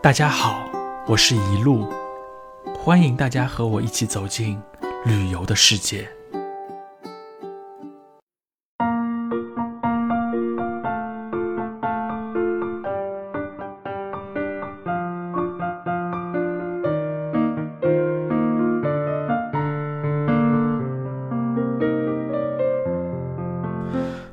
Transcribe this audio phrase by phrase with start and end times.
[0.00, 0.70] 大家好，
[1.08, 1.92] 我是一路，
[2.78, 4.56] 欢迎大家和我一起走进
[5.04, 6.08] 旅游的世界。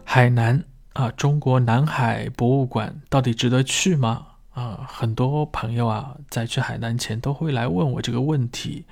[0.03, 0.63] 海南
[0.93, 4.27] 啊，中国南海博物馆到底值得去吗？
[4.55, 8.85] 啊，很多朋友啊，在去海南前都会来问我这个问题。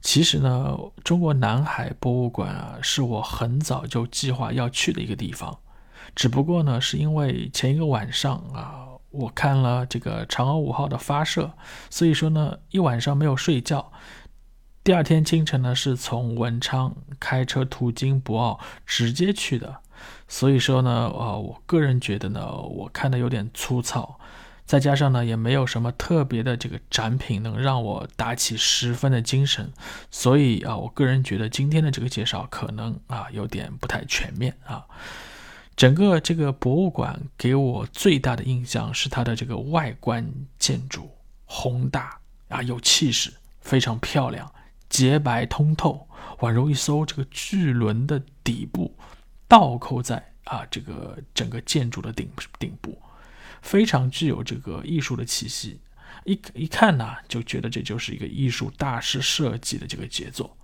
[0.00, 5.56] 其实呢，中国南海博物馆啊，是我很早就计划要去的一个地方。
[6.16, 11.52] 只不过呢，是因为前一个晚上啊，我看了这个嫦娥五号的发射，
[11.88, 13.92] 所以说呢，一晚上没有睡觉。
[14.82, 19.76] 第二天清晨呢，是从文昌开车途经博鳌，直接去的。
[20.26, 24.18] 所以说呢，啊，我个人觉得呢，我看的有点粗糙。
[24.66, 29.72] 再加上呢，也没有什么特别的这个展品能让我打起十分的精神，
[30.10, 34.84] 所以啊，我个人觉得今天的这个介绍可能啊有点不太全面啊。
[35.76, 40.28] 整个这个博物馆给我最大的印象是它的这个外观
[40.58, 41.08] 建筑
[41.44, 44.52] 宏大啊，有气势，非常漂亮，
[44.88, 46.08] 洁白通透，
[46.40, 48.98] 宛如一艘这个巨轮的底部
[49.46, 52.28] 倒扣在啊这个整个建筑的顶
[52.58, 53.00] 顶部。
[53.66, 55.80] 非常具有这个艺术的气息，
[56.24, 60.56] 一一看呢，就觉得这就是一个艺术大师设计的这个杰作。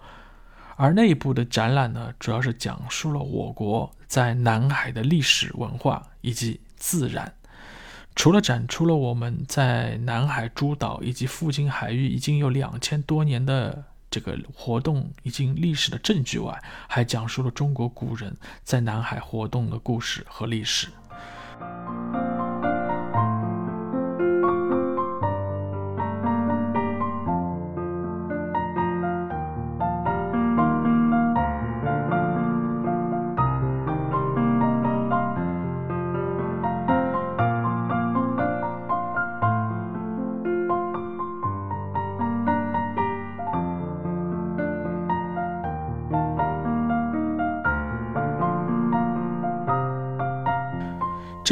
[0.77, 7.34] 而内部的展览呢，主要是讲述了我国在南海的历史文化以及自然。
[8.14, 20.89] 除了展出了我们在南海诸岛以及附近海域已经有两千多年的这个活动已经历史的证据外，还讲述了中国古人在南海活动的故事和历史。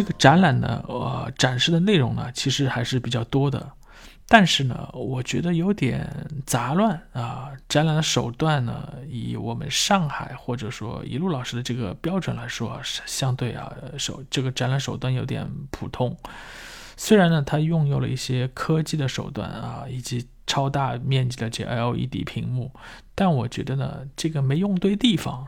[0.00, 3.70] 这个展览呢，呃，展示的内容呢，其实还是比较多的，
[4.26, 6.10] 但是呢，我觉得有点
[6.46, 7.50] 杂乱啊。
[7.68, 16.16] 展览的手段呢，以我们上海或者说一路老师的这个标准来说，相对啊手这个展览手段有点普通。
[16.96, 22.72] 虽然呢，它拥有了一些科技的手段啊，以及超大面积的这 LED 屏幕，
[23.14, 25.46] 但我觉得呢，这个没用对地方，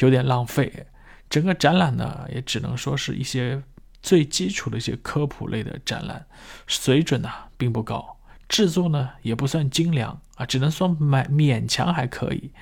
[0.00, 0.86] 有点浪费。
[1.30, 3.62] 整个展览呢，也只能说是一些。
[4.06, 6.24] 最基础的一些科普类的展览，
[6.68, 8.18] 水准呢并不高，
[8.48, 12.52] 制作呢也不算精良啊，只能说勉勉强还可以，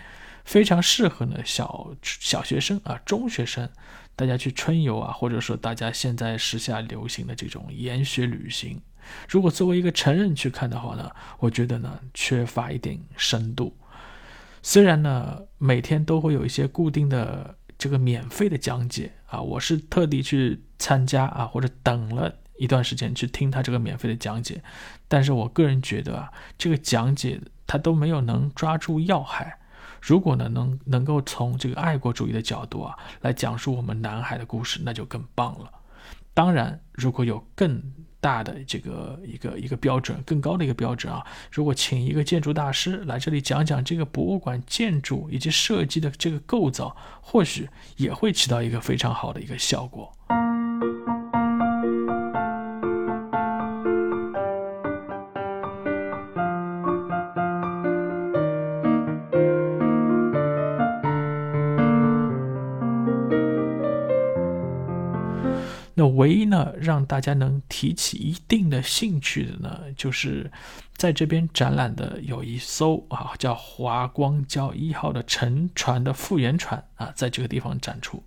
[0.47, 3.69] 非常适合呢小小学生啊、中学生，
[4.16, 8.81] 大家去春游啊，或者说大家现在时下流行的这种研学旅行。
[9.28, 13.77] 如果作为一个成人去看的话呢，我觉得呢缺乏一点深度。
[14.62, 17.54] 虽然呢每天都会有一些固定的。
[17.79, 24.62] 这个免费的讲解啊，我是特地去参加啊，或者等了一段时间去听他这个免费的讲解，
[25.09, 29.59] 但是我个人觉得啊，这个讲解他都没有能抓住要害。
[30.01, 35.71] 如果呢能能够从这个爱国主义的角度啊来讲述我们南海的故事，那就更棒了。
[36.34, 37.83] 当然，如果有更
[38.25, 41.23] 大的这个一个一个标准，更高的一个标准啊！
[41.53, 47.69] 如果请一个建筑大师来这里讲讲这个博物馆建筑以及设计的这个构造，或许
[47.99, 50.11] 也会起到一个非常好的一个效果。
[66.17, 70.51] 唯一呢，让大家能提起一定的兴趣的呢，就是
[70.97, 78.22] 在这边展览的有一艘啊，叫华光礁一号的沉船的复原船啊，在这个地方展出。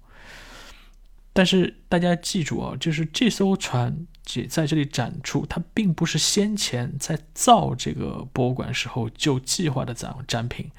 [1.34, 10.72] 但是大家记住啊，就是这艘船只在这里展出，它并不是先前在造这个博物馆时候就计划的展展品，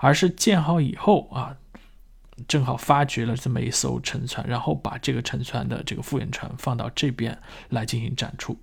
[0.00, 1.56] 而是建好以后啊。
[2.46, 7.38] 正好发掘了这么一艘沉船，然后把这个沉船的这个复原船放到这边
[7.68, 8.58] 来进行展出。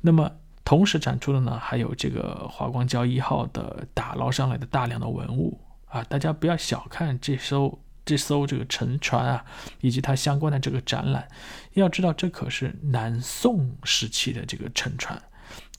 [0.00, 0.30] 那么
[0.64, 6.02] 同时展出的呢，还有这个华光礁一号的打捞上来的大量的文物啊！
[6.04, 9.44] 大家不要小看这艘这艘这个沉船啊，
[9.80, 11.28] 以及它相关的这个展览。
[11.74, 15.20] 要知道，这可是南宋时期的这个沉船，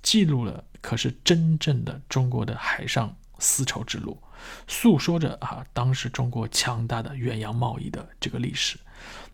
[0.01, 4.17] 记录了可是真正的中国的海上丝绸之路，
[4.67, 8.77] 诉说着啊当时中国强大的远洋贸易的这个历史，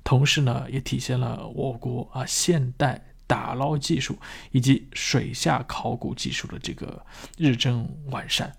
[0.03, 4.17] 同时呢也体现了我国啊现代打捞技术
[4.51, 7.05] 以及水下考古技术的这个
[7.37, 8.55] 日臻完善。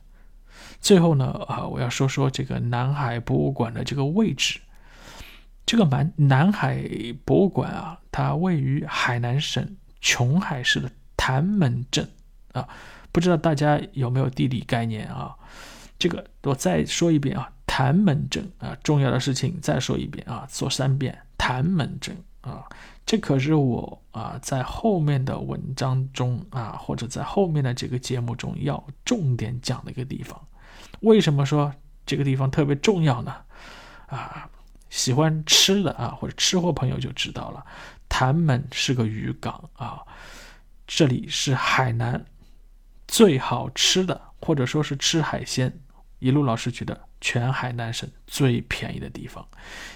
[0.80, 4.60] 最后呢啊我要说说这个南海博物馆的这个位置。
[5.66, 6.84] 这个南南海
[7.24, 12.06] 博物馆啊，它位于海南省琼海市的潭门镇
[12.52, 12.68] 啊，
[13.10, 15.34] 不知道大家有没有地理概念啊？
[16.04, 22.62] 这个我再说一遍啊，潭门镇啊，重要的事情再说一遍啊，说三遍，潭门镇啊，
[23.06, 30.38] 这可是我啊在后面的文章中啊，或者在后面的这个节目中要重点讲的一个地方。
[31.00, 31.72] 为什么说
[32.04, 33.34] 这个地方特别重要呢？
[34.08, 34.46] 啊？
[34.90, 37.64] 喜欢吃的啊，或者吃货朋友就知道了，
[38.10, 40.02] 潭门是个渔港啊，
[40.86, 42.22] 这里是海南
[43.08, 45.80] 最好吃的，或者说是吃海鲜，
[46.24, 49.46] 一路老师觉得全海南省最便宜的地方。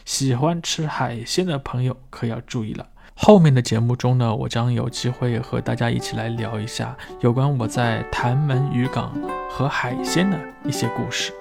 [0.04, 9.18] 喜欢吃海鲜的朋友可要注意了，后面的节目中呢，我将有机会和大家一起来聊一下有关我在潭门渔港
[9.50, 11.32] 和海鲜的一些故事。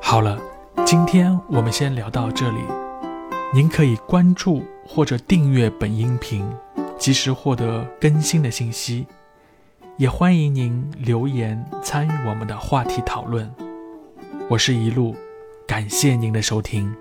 [0.00, 0.38] 好了。
[0.86, 2.60] 今天我们先聊到这里，
[3.52, 6.50] 您可以关注或者订阅本音频，
[6.96, 9.06] 及时获得更新的信息。
[9.98, 13.52] 也欢迎您留言参与我们的话题讨论。
[14.48, 15.16] 我是一路，
[15.66, 16.94] 感谢您的收听。